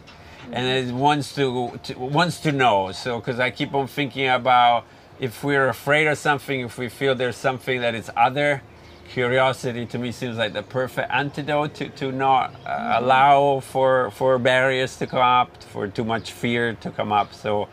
and 0.50 0.66
it 0.66 0.92
wants 0.92 1.34
to, 1.36 1.78
to 1.84 1.94
wants 1.98 2.40
to 2.40 2.52
know. 2.52 2.92
So 2.92 3.18
because 3.20 3.38
I 3.38 3.50
keep 3.50 3.74
on 3.74 3.86
thinking 3.86 4.28
about 4.28 4.84
if 5.20 5.44
we're 5.44 5.68
afraid 5.68 6.06
of 6.06 6.18
something, 6.18 6.60
if 6.60 6.78
we 6.78 6.88
feel 6.88 7.14
there's 7.14 7.36
something 7.36 7.80
that 7.80 7.94
is 7.94 8.10
other, 8.16 8.62
curiosity 9.08 9.84
to 9.86 9.98
me 9.98 10.10
seems 10.10 10.36
like 10.38 10.52
the 10.52 10.62
perfect 10.62 11.10
antidote 11.12 11.74
to, 11.74 11.88
to 11.90 12.10
not 12.10 12.54
uh, 12.66 12.96
allow 12.98 13.60
for 13.60 14.10
for 14.10 14.38
barriers 14.38 14.96
to 14.96 15.06
come 15.06 15.20
up, 15.20 15.62
for 15.62 15.86
too 15.86 16.04
much 16.04 16.32
fear 16.32 16.74
to 16.74 16.90
come 16.90 17.12
up. 17.12 17.32
So. 17.34 17.68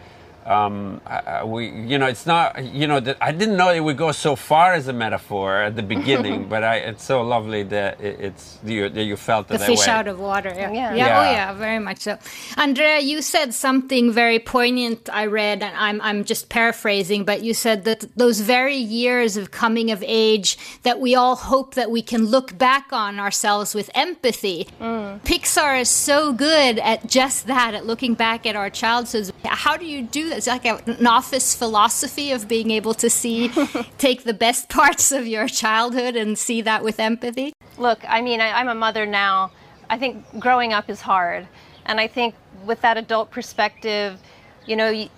Um, 0.45 1.01
I- 1.05 1.19
I- 1.19 1.43
we, 1.43 1.69
you 1.69 1.97
know, 1.97 2.07
it's 2.07 2.25
not, 2.25 2.63
you 2.63 2.87
know, 2.87 2.99
that 2.99 3.17
I 3.21 3.31
didn't 3.31 3.57
know 3.57 3.69
it 3.69 3.79
would 3.81 3.97
go 3.97 4.11
so 4.11 4.35
far 4.35 4.73
as 4.73 4.87
a 4.87 4.93
metaphor 4.93 5.61
at 5.63 5.75
the 5.75 5.83
beginning, 5.83 6.47
but 6.53 6.63
I, 6.63 6.75
it's 6.77 7.03
so 7.03 7.21
lovely 7.21 7.63
that 7.63 8.01
it, 8.01 8.19
it's 8.19 8.57
you, 8.63 8.89
that 8.89 9.03
you 9.03 9.15
felt 9.15 9.47
the 9.47 9.57
that 9.57 9.67
fish 9.67 9.85
way. 9.87 9.93
out 9.93 10.07
of 10.07 10.19
water. 10.19 10.49
Yeah. 10.55 10.71
Yeah. 10.71 10.93
yeah. 10.95 11.19
Oh, 11.19 11.23
Yeah. 11.23 11.31
yeah. 11.31 11.53
Very 11.53 11.79
much 11.79 11.99
so. 12.01 12.17
Andrea, 12.57 12.99
you 12.99 13.21
said 13.21 13.53
something 13.53 14.11
very 14.11 14.39
poignant. 14.39 15.09
I 15.11 15.25
read, 15.27 15.61
and 15.63 15.75
I'm 15.77 15.99
I'm 16.01 16.23
just 16.23 16.49
paraphrasing, 16.49 17.25
but 17.25 17.43
you 17.43 17.53
said 17.53 17.83
that 17.85 18.05
those 18.15 18.39
very 18.41 18.75
years 18.77 19.37
of 19.37 19.51
coming 19.51 19.91
of 19.91 20.03
age 20.05 20.57
that 20.83 20.99
we 20.99 21.15
all 21.15 21.35
hope 21.35 21.75
that 21.75 21.91
we 21.91 22.01
can 22.01 22.25
look 22.25 22.57
back 22.57 22.87
on 22.91 23.19
ourselves 23.19 23.75
with 23.75 23.89
empathy. 23.93 24.67
Pixar 24.81 25.81
is 25.81 25.89
so 25.89 26.33
good 26.33 26.79
at 26.79 27.07
just 27.07 27.47
that, 27.47 27.73
at 27.73 27.85
looking 27.85 28.13
back 28.13 28.45
at 28.45 28.55
our 28.55 28.69
childhoods. 28.69 29.31
How 29.45 29.77
do 29.77 29.85
you 29.85 30.01
do 30.03 30.28
It's 30.29 30.47
like 30.47 30.65
a- 30.65 30.81
an 30.85 31.07
office 31.07 31.55
philosophy 31.55 32.31
of 32.31 32.47
being 32.47 32.71
able 32.71 32.93
to 32.95 33.09
see, 33.09 33.49
take 33.97 34.23
the 34.23 34.33
best 34.33 34.69
parts 34.69 35.11
of 35.11 35.27
your 35.27 35.47
childhood 35.47 36.15
and 36.15 36.37
see 36.37 36.61
that 36.61 36.83
with 36.83 36.99
empathy. 36.99 37.53
Look, 37.77 37.99
I 38.07 38.21
mean, 38.21 38.41
I, 38.41 38.51
I'm 38.51 38.67
a 38.67 38.75
mother 38.75 39.05
now. 39.05 39.51
I 39.89 39.97
think 39.97 40.25
growing 40.39 40.73
up 40.73 40.89
is 40.89 41.01
hard. 41.01 41.47
And 41.85 41.99
I 41.99 42.07
think 42.07 42.35
with 42.65 42.81
that 42.81 42.97
adult 42.97 43.31
perspective, 43.31 44.19
you 44.65 44.75
know, 44.75 45.09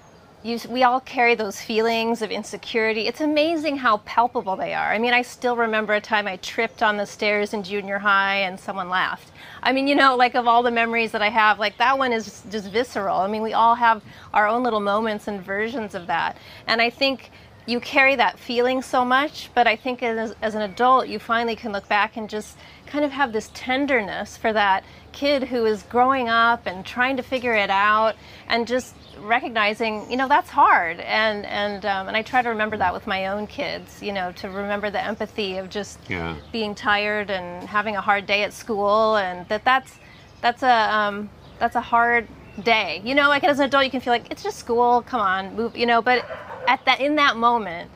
you, 0.44 0.60
we 0.70 0.84
all 0.84 1.00
carry 1.00 1.36
those 1.36 1.62
feelings 1.62 2.22
of 2.22 2.32
insecurity. 2.32 3.08
It's 3.08 3.22
amazing 3.22 3.78
how 3.78 3.98
palpable 3.98 4.56
they 4.56 4.74
are. 4.74 4.92
I 4.92 4.98
mean, 4.98 5.14
I 5.14 5.22
still 5.22 5.56
remember 5.56 5.94
a 5.94 6.02
time 6.02 6.28
I 6.28 6.38
tripped 6.38 6.82
on 6.82 6.98
the 6.98 7.06
stairs 7.06 7.54
in 7.54 7.64
junior 7.64 8.00
high 8.00 8.38
and 8.38 8.60
someone 8.60 8.90
laughed. 8.90 9.32
I 9.62 9.72
mean, 9.72 9.88
you 9.88 9.96
know, 9.96 10.16
like 10.16 10.34
of 10.36 10.48
all 10.48 10.64
the 10.64 10.72
memories 10.72 11.12
that 11.12 11.22
I 11.22 11.30
have, 11.30 11.60
like 11.60 11.78
that 11.78 11.98
one 11.98 12.12
is 12.12 12.44
just 12.50 12.70
visceral. 12.70 13.20
I 13.20 13.28
mean, 13.28 13.44
we 13.44 13.54
all 13.54 13.76
have 13.76 14.02
our 14.34 14.48
own 14.48 14.64
little 14.64 14.80
moments 14.80 15.28
and 15.28 15.42
versions 15.42 15.94
of 15.94 16.08
that. 16.08 16.38
And 16.66 16.82
I 16.82 16.90
think 16.90 17.32
you 17.66 17.80
carry 17.80 18.16
that 18.16 18.40
feeling 18.40 18.82
so 18.82 19.06
much, 19.06 19.50
but 19.54 19.68
I 19.68 19.76
think 19.76 20.02
as, 20.02 20.36
as 20.42 20.56
an 20.56 20.62
adult, 20.64 21.08
you 21.08 21.20
finally 21.20 21.56
can 21.56 21.72
look 21.72 21.88
back 21.88 22.18
and 22.18 22.30
just 22.30 22.58
kind 22.88 23.06
of 23.06 23.12
have 23.12 23.32
this 23.34 23.50
tenderness 23.54 24.36
for 24.36 24.52
that 24.52 24.84
kid 25.12 25.44
who 25.44 25.66
is 25.66 25.84
growing 25.84 26.28
up 26.28 26.66
and 26.66 26.86
trying 26.86 27.18
to 27.18 27.24
figure 27.24 27.54
it 27.54 27.70
out 27.70 28.16
and 28.48 28.68
just 28.68 28.96
recognizing, 29.20 30.10
you 30.10 30.18
know, 30.18 30.28
that's 30.28 30.50
hard. 30.50 31.00
And, 31.00 31.46
and, 31.46 31.86
um, 31.86 32.08
and 32.08 32.18
I 32.18 32.24
try 32.24 32.42
to 32.42 32.50
remember 32.50 32.78
that 32.78 32.94
with 32.94 33.06
my 33.06 33.28
own 33.28 33.46
kids, 33.46 34.02
you 34.02 34.12
know, 34.12 34.32
to 34.34 34.50
remember 34.50 34.90
the 34.90 35.04
empathy 35.04 35.58
of 35.58 35.70
just 35.70 36.00
Yeah. 36.10 36.36
being 36.52 36.74
tired 36.74 37.30
and 37.30 37.68
having 37.68 37.96
a 37.96 38.02
hard 38.02 38.26
day 38.26 38.44
at 38.44 38.54
school 38.54 39.18
and 39.18 39.48
that 39.50 39.64
that's, 39.64 39.94
that's 40.42 40.64
a, 40.64 40.96
um, 40.96 41.30
that's 41.60 41.76
a 41.76 41.82
hard 41.82 42.28
day. 42.64 43.02
You 43.06 43.16
know, 43.16 43.30
like 43.30 43.44
as 43.44 43.60
an 43.60 43.66
adult, 43.66 43.86
you 43.86 43.92
can 43.92 44.02
feel 44.02 44.14
like 44.14 44.32
it's 44.32 44.44
just 44.44 44.58
school. 44.58 45.04
Come 45.04 45.22
on, 45.22 45.56
move. 45.56 45.78
You 45.78 45.86
know, 45.86 46.02
but 46.02 46.26
at 46.68 46.84
that 46.86 47.00
in 47.00 47.16
that 47.16 47.38
moment, 47.38 47.90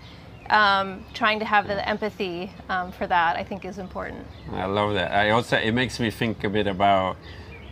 um, 0.49 1.03
trying 1.13 1.39
to 1.39 1.45
have 1.45 1.67
the 1.67 1.87
empathy 1.87 2.51
um, 2.69 2.91
for 2.91 3.07
that, 3.07 3.35
I 3.35 3.43
think, 3.43 3.65
is 3.65 3.77
important. 3.77 4.25
I 4.51 4.65
love 4.65 4.93
that. 4.93 5.11
I 5.11 5.31
also 5.31 5.57
it 5.57 5.71
makes 5.71 5.99
me 5.99 6.11
think 6.11 6.43
a 6.43 6.49
bit 6.49 6.67
about 6.67 7.17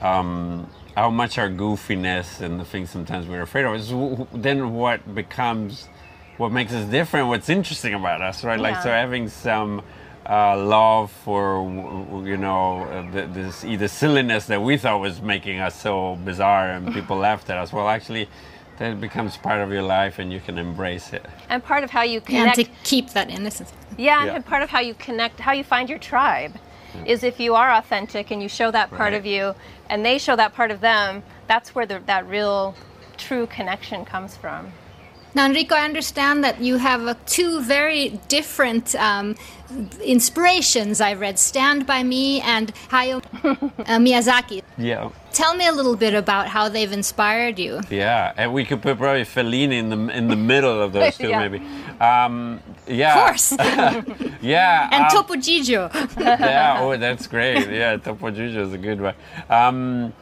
um, 0.02 0.70
how 0.96 1.10
much 1.10 1.38
our 1.38 1.50
goofiness 1.50 2.42
and 2.42 2.60
the 2.60 2.66
things 2.66 2.90
sometimes 2.90 3.28
we're 3.28 3.42
afraid 3.42 3.66
of 3.66 3.76
is 3.76 3.90
then 4.34 4.74
what 4.74 5.16
becomes 5.16 5.88
what 6.38 6.52
makes 6.52 6.74
us 6.74 6.90
different. 6.90 7.28
What's 7.28 7.50
interesting 7.50 7.94
about 7.94 8.22
us, 8.22 8.44
right? 8.44 8.60
Like 8.60 8.82
so 8.82 8.90
having 8.90 9.30
some. 9.30 9.82
Uh, 10.26 10.56
love 10.56 11.12
for 11.12 11.62
you 12.26 12.38
know 12.38 12.84
uh, 12.84 13.34
this 13.34 13.66
either 13.66 13.90
silliness 13.90 14.46
that 14.46 14.62
we 14.62 14.78
thought 14.78 15.02
was 15.02 15.22
making 15.22 15.60
us 15.60 15.78
so 15.82 16.16
bizarre 16.24 16.70
and 16.70 16.94
people 16.94 17.18
laughed 17.18 17.50
at 17.50 17.58
us. 17.58 17.74
Well, 17.74 17.90
actually, 17.90 18.30
that 18.78 19.00
becomes 19.00 19.38
part 19.38 19.62
of 19.62 19.72
your 19.72 19.84
life 19.84 20.20
and 20.20 20.32
you 20.32 20.40
can 20.40 20.58
embrace 20.58 21.14
it. 21.14 21.26
And 21.50 21.64
part 21.64 21.84
of 21.84 21.92
how 21.92 22.02
you 22.04 22.18
And 22.20 22.26
connect, 22.26 22.56
to 22.58 22.66
keep 22.84 23.10
that 23.12 23.30
innocence. 23.30 23.72
yeah, 23.98 24.26
Yeah. 24.26 24.36
and 24.36 24.46
part 24.46 24.64
of 24.64 24.70
how 24.70 24.80
you 24.80 24.94
connect, 24.96 25.40
how 25.40 25.52
you 25.52 25.64
find 25.64 25.90
your 25.90 26.00
tribe, 26.00 26.54
is 27.06 27.24
if 27.24 27.40
you 27.40 27.56
are 27.56 27.72
authentic 27.72 28.30
and 28.32 28.42
you 28.42 28.50
show 28.50 28.70
that 28.72 28.90
part 28.90 29.00
Right. 29.02 29.14
of 29.14 29.26
you, 29.26 29.56
and 29.90 30.06
they 30.06 30.18
show 30.18 30.36
that 30.36 30.54
part 30.54 30.72
of 30.72 30.80
them. 30.82 31.24
That's 31.48 31.74
where 31.76 31.86
the, 31.86 32.00
that 32.06 32.28
real, 32.28 32.76
true 33.18 33.48
connection 33.48 34.06
comes 34.06 34.36
from. 34.38 34.72
Now, 35.36 35.46
Enrico, 35.48 35.76
I 35.76 35.84
understand 35.86 36.44
that 36.44 36.62
you 36.62 36.78
have 36.78 37.08
uh, 37.08 37.16
two 37.26 37.62
very 37.62 38.10
different 38.28 38.94
um, 38.96 39.36
inspirations. 40.04 41.02
I've 41.02 41.20
read 41.20 41.40
Stand 41.40 41.86
By 41.88 42.04
Me 42.04 42.40
and 42.42 42.74
Hayao 42.90 43.24
uh, 43.44 43.98
Miyazaki. 43.98 44.62
Yeah. 44.78 45.10
Tell 45.32 45.56
me 45.56 45.66
a 45.68 45.72
little 45.72 45.96
bit 45.96 46.14
about 46.14 46.48
how 46.48 46.70
they've 46.70 46.92
inspired 46.92 47.58
you. 47.58 47.82
Yeah, 47.90 48.34
and 48.38 48.54
we 48.54 48.64
could 48.66 48.84
put 48.84 48.98
probably 49.00 49.24
Fellini 49.24 49.80
in 49.80 49.90
the 49.90 50.16
in 50.16 50.28
the 50.28 50.36
middle 50.36 50.80
of 50.80 50.94
those 50.94 51.18
two, 51.22 51.30
Yeah. 51.30 51.48
maybe. 51.48 51.66
Um, 52.00 52.60
yeah, 52.88 53.16
Of 53.18 53.26
course. 53.26 53.52
Yeah, 54.42 54.90
and 54.92 55.06
um, 55.06 55.10
Topo 55.10 55.34
Gigio. 55.36 55.90
yeah. 56.20 56.78
Oh, 56.82 56.96
that's 56.98 57.26
great. 57.26 57.68
Yeah, 57.72 57.98
Topo 57.98 58.30
Gigio 58.30 58.58
is 58.68 58.74
a 58.74 58.78
good 58.78 59.02
one. 59.02 59.16
Um, 59.50 60.14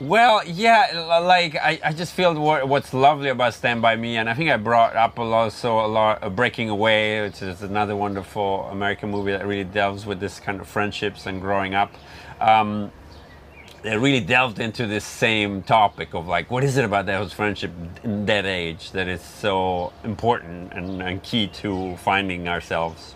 well, 0.00 0.42
yeah, 0.46 1.20
like 1.22 1.56
I, 1.56 1.78
I 1.84 1.92
just 1.92 2.14
feel 2.14 2.34
what, 2.34 2.66
what's 2.66 2.94
lovely 2.94 3.28
about 3.28 3.52
Stand 3.52 3.82
by 3.82 3.96
Me, 3.96 4.16
and 4.16 4.30
I 4.30 4.34
think 4.34 4.50
I 4.50 4.56
brought 4.56 4.96
up 4.96 5.18
a 5.18 5.22
lot, 5.22 5.44
also 5.44 5.84
a 5.84 5.86
lot, 5.86 6.22
uh, 6.22 6.30
Breaking 6.30 6.70
Away, 6.70 7.20
which 7.20 7.42
is 7.42 7.62
another 7.62 7.94
wonderful 7.94 8.64
American 8.70 9.10
movie 9.10 9.32
that 9.32 9.46
really 9.46 9.64
delves 9.64 10.06
with 10.06 10.18
this 10.18 10.40
kind 10.40 10.60
of 10.60 10.66
friendships 10.66 11.26
and 11.26 11.40
growing 11.40 11.74
up. 11.74 11.92
Um, 12.40 12.90
they 13.82 13.96
really 13.96 14.20
delved 14.20 14.58
into 14.58 14.86
this 14.86 15.04
same 15.04 15.62
topic 15.62 16.14
of 16.14 16.26
like, 16.26 16.50
what 16.50 16.64
is 16.64 16.76
it 16.76 16.84
about 16.84 17.06
those 17.06 17.32
friendship 17.32 17.70
in 18.02 18.26
that 18.26 18.46
age 18.46 18.92
that 18.92 19.08
is 19.08 19.20
so 19.20 19.92
important 20.04 20.72
and, 20.72 21.02
and 21.02 21.22
key 21.22 21.46
to 21.46 21.96
finding 21.96 22.48
ourselves? 22.48 23.14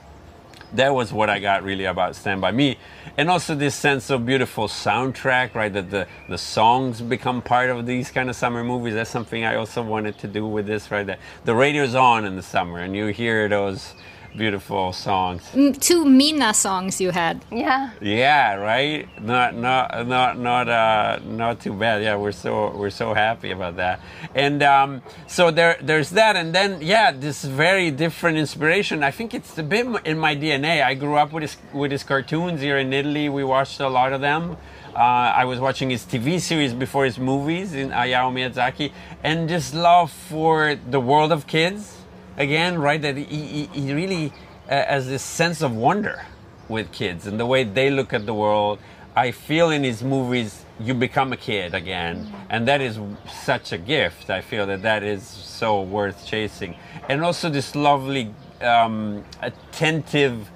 That 0.75 0.95
was 0.95 1.13
what 1.13 1.31
I 1.31 1.39
got 1.39 1.63
really 1.63 1.85
about 1.85 2.17
Stand 2.17 2.41
By 2.41 2.51
Me. 2.51 2.77
And 3.17 3.31
also 3.31 3.55
this 3.55 3.77
sense 3.77 4.11
of 4.11 4.27
beautiful 4.27 4.67
soundtrack, 4.67 5.55
right? 5.55 5.73
That 5.73 5.91
the, 5.91 6.09
the 6.29 6.39
songs 6.39 7.01
become 7.01 7.43
part 7.43 7.71
of 7.71 7.87
these 7.87 8.11
kind 8.11 8.29
of 8.29 8.35
summer 8.35 8.65
movies. 8.65 8.95
That's 8.95 9.11
something 9.11 9.45
I 9.45 9.55
also 9.55 9.83
wanted 9.83 10.19
to 10.19 10.29
do 10.29 10.47
with 10.47 10.67
this, 10.67 10.91
right? 10.91 11.07
That 11.07 11.21
the 11.45 11.55
radio's 11.55 11.95
on 11.95 12.25
in 12.25 12.35
the 12.35 12.43
summer 12.43 12.81
and 12.81 12.97
you 12.97 13.07
hear 13.07 13.49
those 13.49 13.95
beautiful 14.37 14.93
songs. 14.93 15.43
Mm, 15.53 15.81
Two 15.81 16.05
Mina 16.05 16.53
songs 16.55 17.01
you 17.01 17.11
had. 17.11 17.45
Yeah. 17.51 17.91
Yeah, 18.01 18.55
right. 18.55 19.09
Not 19.23 19.55
not 19.55 20.07
not 20.07 20.39
not 20.39 20.69
uh 20.69 21.19
not 21.25 21.61
too 21.61 21.73
bad. 21.73 22.03
Yeah, 22.03 22.17
we're 22.17 22.33
so 22.33 22.77
we're 22.77 22.91
so 22.91 23.15
happy 23.15 23.51
about 23.53 23.77
that. 23.77 24.01
And 24.35 24.63
um, 24.63 25.03
so 25.27 25.51
there 25.51 25.77
there's 25.81 26.11
that, 26.11 26.37
and 26.37 26.55
then 26.55 26.81
yeah, 26.83 27.13
this 27.13 27.45
very 27.45 27.91
different 27.91 28.39
inspiration. 28.39 29.03
I 29.03 29.11
think 29.11 29.35
it's 29.35 29.57
a 29.59 29.63
bit 29.63 29.87
in 30.05 30.19
my 30.19 30.35
DNA. 30.37 30.83
I 30.83 30.95
grew 30.95 31.17
up 31.17 31.33
with 31.33 31.43
his 31.43 31.57
with 31.73 31.91
his 31.91 32.03
cartoons 32.03 32.61
here 32.61 32.79
in 32.79 32.93
Italy. 32.93 33.29
We 33.29 33.45
watched 33.45 33.81
a 33.81 33.89
lot 33.89 34.13
of 34.13 34.21
them. 34.21 34.57
Uh, 34.95 34.99
I 34.99 35.45
was 35.45 35.59
watching 35.59 35.91
his 35.91 36.05
TV 36.05 36.41
series 36.41 36.73
before 36.73 37.05
his 37.05 37.19
movies 37.19 37.75
in 37.75 37.91
Hayao 37.91 38.31
Miyazaki, 38.33 38.93
and 39.25 39.49
just 39.49 39.75
love 39.75 40.13
for 40.13 40.77
the 40.77 41.01
world 41.01 41.33
of 41.33 41.49
kids 41.49 41.94
again, 42.37 42.79
right? 42.79 43.01
That 43.01 43.17
he, 43.17 43.25
he, 43.25 43.67
he 43.67 43.93
really 43.93 44.33
uh, 44.69 44.85
has 44.85 45.07
this 45.07 45.23
sense 45.23 45.63
of 45.63 45.75
wonder 45.75 46.25
with 46.69 46.93
kids 46.93 47.27
and 47.27 47.39
the 47.39 47.47
way 47.47 47.65
they 47.65 47.91
look 47.91 48.13
at 48.13 48.27
the 48.27 48.35
world. 48.35 48.79
I 49.17 49.31
feel 49.31 49.71
in 49.71 49.85
his 49.85 50.03
movies 50.03 50.65
you 50.81 50.93
become 50.93 51.33
a 51.33 51.37
kid 51.37 51.73
again, 51.75 52.33
and 52.51 52.67
that 52.67 52.81
is 52.81 52.99
such 53.33 53.73
a 53.73 53.79
gift. 53.79 54.29
I 54.29 54.41
feel 54.41 54.67
that 54.67 54.83
that 54.83 55.05
is 55.05 55.23
so 55.25 55.83
worth 55.83 56.27
chasing, 56.27 56.77
and 57.09 57.23
also 57.23 57.49
this 57.49 57.77
lovely, 57.77 58.35
um, 58.61 59.25
attentive 59.41 60.51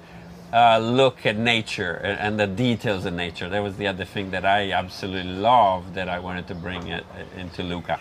uh, 0.51 0.79
look 0.79 1.25
at 1.25 1.37
nature 1.37 1.93
and, 2.03 2.19
and 2.19 2.39
the 2.39 2.47
details 2.47 3.05
of 3.05 3.13
nature. 3.13 3.47
That 3.47 3.63
was 3.63 3.77
the 3.77 3.87
other 3.87 4.03
thing 4.03 4.31
that 4.31 4.45
I 4.45 4.71
absolutely 4.71 5.31
loved 5.31 5.93
that 5.93 6.09
I 6.09 6.19
wanted 6.19 6.47
to 6.47 6.55
bring 6.55 6.87
it 6.87 7.05
into 7.37 7.63
Luca. 7.63 7.99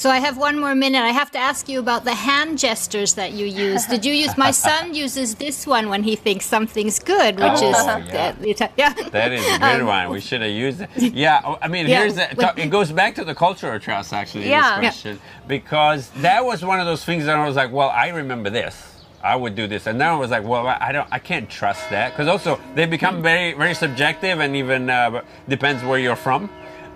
So 0.00 0.08
I 0.08 0.18
have 0.18 0.38
one 0.38 0.58
more 0.58 0.74
minute. 0.74 1.02
I 1.02 1.10
have 1.10 1.30
to 1.32 1.38
ask 1.38 1.68
you 1.68 1.78
about 1.78 2.04
the 2.04 2.14
hand 2.14 2.58
gestures 2.58 3.12
that 3.20 3.32
you 3.32 3.44
use. 3.44 3.84
Did 3.84 4.02
you 4.02 4.14
use? 4.14 4.34
My 4.38 4.50
son 4.50 4.94
uses 5.04 5.34
this 5.34 5.66
one 5.66 5.90
when 5.90 6.02
he 6.02 6.16
thinks 6.16 6.46
something's 6.46 6.98
good, 6.98 7.38
which 7.38 7.60
is 7.60 7.76
Oh, 7.76 7.98
yeah. 7.98 8.32
the- 8.32 8.54
the- 8.54 8.70
yeah. 8.78 8.94
That 9.10 9.30
is 9.32 9.44
a 9.44 9.58
good 9.58 9.80
Um, 9.82 9.86
one. 9.86 10.08
We 10.08 10.20
should 10.22 10.40
have 10.40 10.50
used 10.66 10.80
it. 10.80 10.88
Yeah, 10.96 11.42
oh, 11.44 11.58
I 11.60 11.68
mean, 11.68 11.86
Yeah, 11.86 11.98
here's 12.00 12.14
the, 12.14 12.30
it 12.56 12.70
goes 12.70 12.90
back 12.90 13.14
to 13.16 13.24
the 13.26 13.34
cultural 13.34 13.78
trust 13.78 14.14
actually. 14.14 14.48
Yeah. 14.48 14.60
This 14.60 14.64
Yeah. 14.70 14.80
question 14.90 15.20
because 15.46 16.08
that 16.22 16.46
was 16.46 16.64
one 16.64 16.80
of 16.80 16.86
those 16.86 17.04
things 17.04 17.26
that 17.26 17.36
I 17.36 17.46
was 17.46 17.56
like, 17.56 17.70
well, 17.70 17.90
I 17.90 18.08
remember 18.08 18.48
this. 18.48 18.74
I 19.22 19.36
would 19.36 19.54
do 19.54 19.66
this, 19.66 19.86
and 19.86 19.98
now 19.98 20.16
I 20.16 20.18
was 20.18 20.30
like, 20.30 20.44
well, 20.44 20.66
I 20.66 20.92
don't, 20.92 21.06
I 21.12 21.18
can't 21.18 21.46
trust 21.50 21.90
that 21.90 22.12
because 22.12 22.26
also 22.26 22.58
they 22.74 22.86
become 22.86 23.20
very, 23.20 23.52
very 23.52 23.74
subjective, 23.74 24.40
and 24.40 24.56
even 24.56 24.88
uh, 24.88 25.20
depends 25.46 25.84
where 25.84 25.98
you're 25.98 26.16
from. 26.16 26.48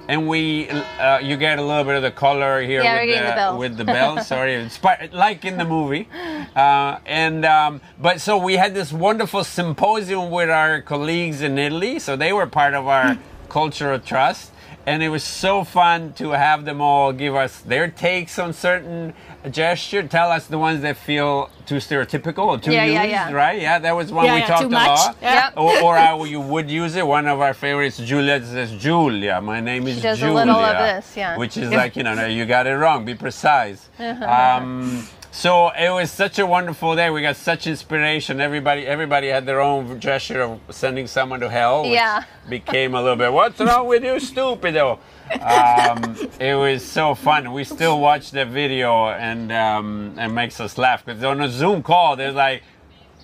And 0.07 0.29
we, 0.29 0.69
uh, 0.69 1.19
you 1.23 1.37
get 1.37 1.59
a 1.59 1.63
little 1.63 1.85
bit 1.85 1.97
of 1.97 2.03
the 2.03 2.11
color 2.11 2.61
here 2.63 2.83
Yeah, 2.83 3.05
with, 3.05 3.09
the 3.17 3.35
bells. 3.35 3.59
with 3.65 3.77
the 3.79 3.85
bells. 3.85 4.27
Sorry, 4.27 4.55
it's 4.55 4.79
like 5.13 5.45
in 5.45 5.57
the 5.57 5.65
movie. 5.65 6.09
Uh, 6.55 6.99
and 7.07 7.45
um, 7.45 7.81
but 7.99 8.21
so 8.21 8.37
we 8.37 8.55
had 8.55 8.75
this 8.75 8.93
wonderful 8.93 9.45
symposium 9.45 10.31
with 10.31 10.51
our 10.51 10.83
colleagues 10.83 11.41
in 11.41 11.59
Italy. 11.59 11.99
So 11.99 12.17
they 12.17 12.33
were 12.33 12.47
part 12.47 12.75
of 12.75 12.87
our 12.87 13.17
cultural 13.49 13.99
trust, 13.99 14.53
and 14.87 15.03
it 15.03 15.09
was 15.09 15.25
so 15.25 15.65
fun 15.65 16.13
to 16.15 16.31
have 16.31 16.65
them 16.65 16.81
all 16.81 17.13
give 17.13 17.35
us 17.35 17.61
their 17.61 17.89
takes 17.89 18.39
on 18.39 18.53
certain 18.53 19.15
gesture. 19.51 20.03
Tell 20.03 20.31
us 20.31 20.47
the 20.47 20.59
ones 20.59 20.83
that 20.83 20.97
feel 20.97 21.51
too 21.67 21.77
stereotypical 21.77 22.47
or 22.47 22.59
too 22.59 22.73
Yeah, 22.73 22.85
used, 22.85 22.95
yeah, 22.95 23.05
yeah. 23.05 23.33
right? 23.33 23.61
Yeah, 23.61 23.79
that 23.79 23.97
was 23.97 24.13
one 24.13 24.33
we 24.33 24.43
talked 24.43 24.65
a 24.65 24.69
lot. 24.69 25.17
Yeah. 25.23 25.51
Or, 25.57 25.81
or 25.83 25.97
how 25.97 26.25
you 26.25 26.41
would 26.41 26.71
use 26.71 26.97
it. 26.97 27.07
One 27.07 27.27
of 27.27 27.41
our 27.41 27.55
favorites, 27.55 27.97
Julia, 27.99 28.45
says 28.45 28.73
Julia. 28.73 29.41
My 29.41 29.61
name 29.61 29.87
is 29.87 29.97
She 29.97 30.03
does 30.03 30.19
a 30.19 30.21
Julia. 30.27 30.35
little 30.37 30.57
of 30.57 30.77
this, 30.79 31.17
yeah. 31.17 31.37
Which 31.39 31.57
is 31.57 31.71
like, 31.71 31.97
you 31.97 32.03
know, 32.03 32.15
no, 32.15 32.27
you 32.27 32.45
got 32.45 32.67
it 32.67 32.75
wrong. 32.75 33.05
Be 33.05 33.15
precise. 33.15 33.89
Um, 33.99 35.07
so 35.35 35.71
it 35.71 35.91
was 35.91 36.13
such 36.13 36.39
a 36.39 36.47
wonderful 36.47 36.95
day. 36.95 37.11
We 37.11 37.21
got 37.21 37.35
such 37.35 37.67
inspiration. 37.67 38.41
Everybody, 38.41 38.87
everybody 38.87 39.27
had 39.27 39.47
their 39.47 39.61
own 39.61 39.99
gesture 39.99 40.43
of 40.43 40.61
sending 40.71 41.09
someone 41.09 41.41
to 41.41 41.51
hell. 41.51 41.83
Which 41.83 41.93
Yeah. 41.93 42.23
Became 42.49 42.95
a 42.95 43.03
little 43.03 43.17
bit. 43.17 43.33
What's 43.33 43.59
wrong 43.59 43.89
with 43.89 44.05
you, 44.05 44.15
stupido? 44.15 45.01
Um, 45.41 46.17
it 46.39 46.55
was 46.55 46.85
so 46.85 47.17
fun. 47.17 47.53
We 47.53 47.65
still 47.65 47.99
watch 48.01 48.31
the 48.31 48.45
video, 48.45 49.09
and 49.09 49.51
um, 49.51 50.15
it 50.19 50.29
makes 50.29 50.61
us 50.61 50.79
laugh 50.79 51.05
because 51.05 51.25
on 51.25 51.41
a 51.41 51.49
Zoom 51.49 51.83
call, 51.83 52.17
there's 52.17 52.35
like. 52.35 52.63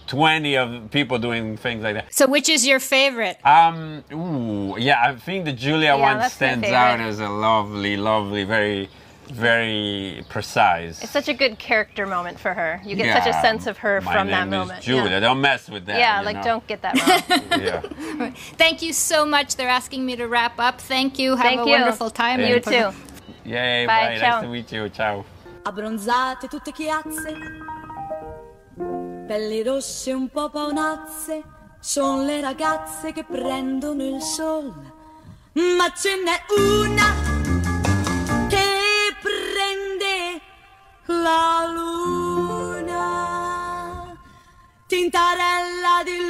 20 0.07 0.57
of 0.57 0.91
people 0.91 1.21
doing 1.21 1.57
things 1.57 1.85
like 1.85 1.95
that. 1.95 2.13
So 2.13 2.27
which 2.27 2.49
is 2.49 2.67
your 2.67 2.81
favorite? 2.81 3.39
Um, 3.47 4.03
ooh, 4.13 4.77
yeah, 4.77 5.01
I 5.01 5.15
think 5.15 5.45
the 5.45 5.53
Julia 5.53 5.95
Yeah, 5.97 6.17
one 6.19 6.29
stands 6.29 6.67
out 6.67 6.99
as 6.99 7.21
a 7.21 7.29
lovely, 7.29 7.97
lovely, 7.97 8.43
very, 8.43 8.89
very 9.33 10.25
precise. 10.29 11.03
It's 11.03 11.13
such 11.13 11.29
a 11.29 11.35
good 11.35 11.59
character 11.59 12.07
moment 12.07 12.39
for 12.39 12.53
her. 12.55 12.81
You 12.85 12.97
get 12.97 13.13
such 13.23 13.27
a 13.35 13.41
sense 13.41 13.67
of 13.67 13.79
her 13.79 14.01
my 14.01 14.13
from 14.13 14.29
that 14.29 14.49
name 14.49 14.53
is 14.63 14.69
moment. 14.69 14.83
Julia, 14.83 15.11
Yeah, 15.11 15.21
don't 15.21 15.41
mess 15.41 15.69
with 15.69 15.87
that. 15.87 15.99
yeah 15.99 16.21
like 16.23 16.37
know? 16.37 16.43
don't 16.43 16.67
get 16.67 16.83
that 16.83 16.95
wrong. 16.99 17.61
Yeah. 17.61 17.81
Thank 18.57 18.83
you 18.83 18.93
so 18.93 19.25
much. 19.25 19.57
They're 19.57 19.69
asking 19.69 20.05
me 20.05 20.17
to 20.17 20.27
wrap 20.27 20.59
up. 20.59 20.81
Thank 20.81 21.19
you. 21.19 21.37
Have 21.37 21.45
Thank 21.45 21.61
a 21.61 21.65
you. 21.65 21.71
wonderful 21.71 22.11
time. 22.11 22.41
you 22.41 22.61
too. 22.61 22.91
Yay, 23.45 23.87
Bye, 23.87 24.09
bye. 24.09 24.19
ciao. 24.19 24.41
Nice 24.41 24.43
to 24.43 24.49
meet 24.49 24.73
you. 24.73 24.89
Ciao. 24.91 25.25
abbronzate 25.63 26.49
tutte 26.49 26.73
chiazze, 26.73 27.37
pelli 29.27 29.63
rosse 29.63 30.13
un 30.13 30.29
po' 30.31 30.49
paonazze, 30.49 31.43
son 31.81 32.25
le 32.25 32.41
ragazze 32.41 33.13
che 33.13 33.25
prendono 33.25 34.03
il 34.03 34.21
sol, 34.23 34.73
ma 35.53 35.93
ce 35.95 36.17
n'è 36.25 36.41
una 36.59 37.30
la 41.31 41.67
luna, 41.77 43.07
tintarella 44.87 46.03
di 46.05 46.17
luna, 46.19 46.30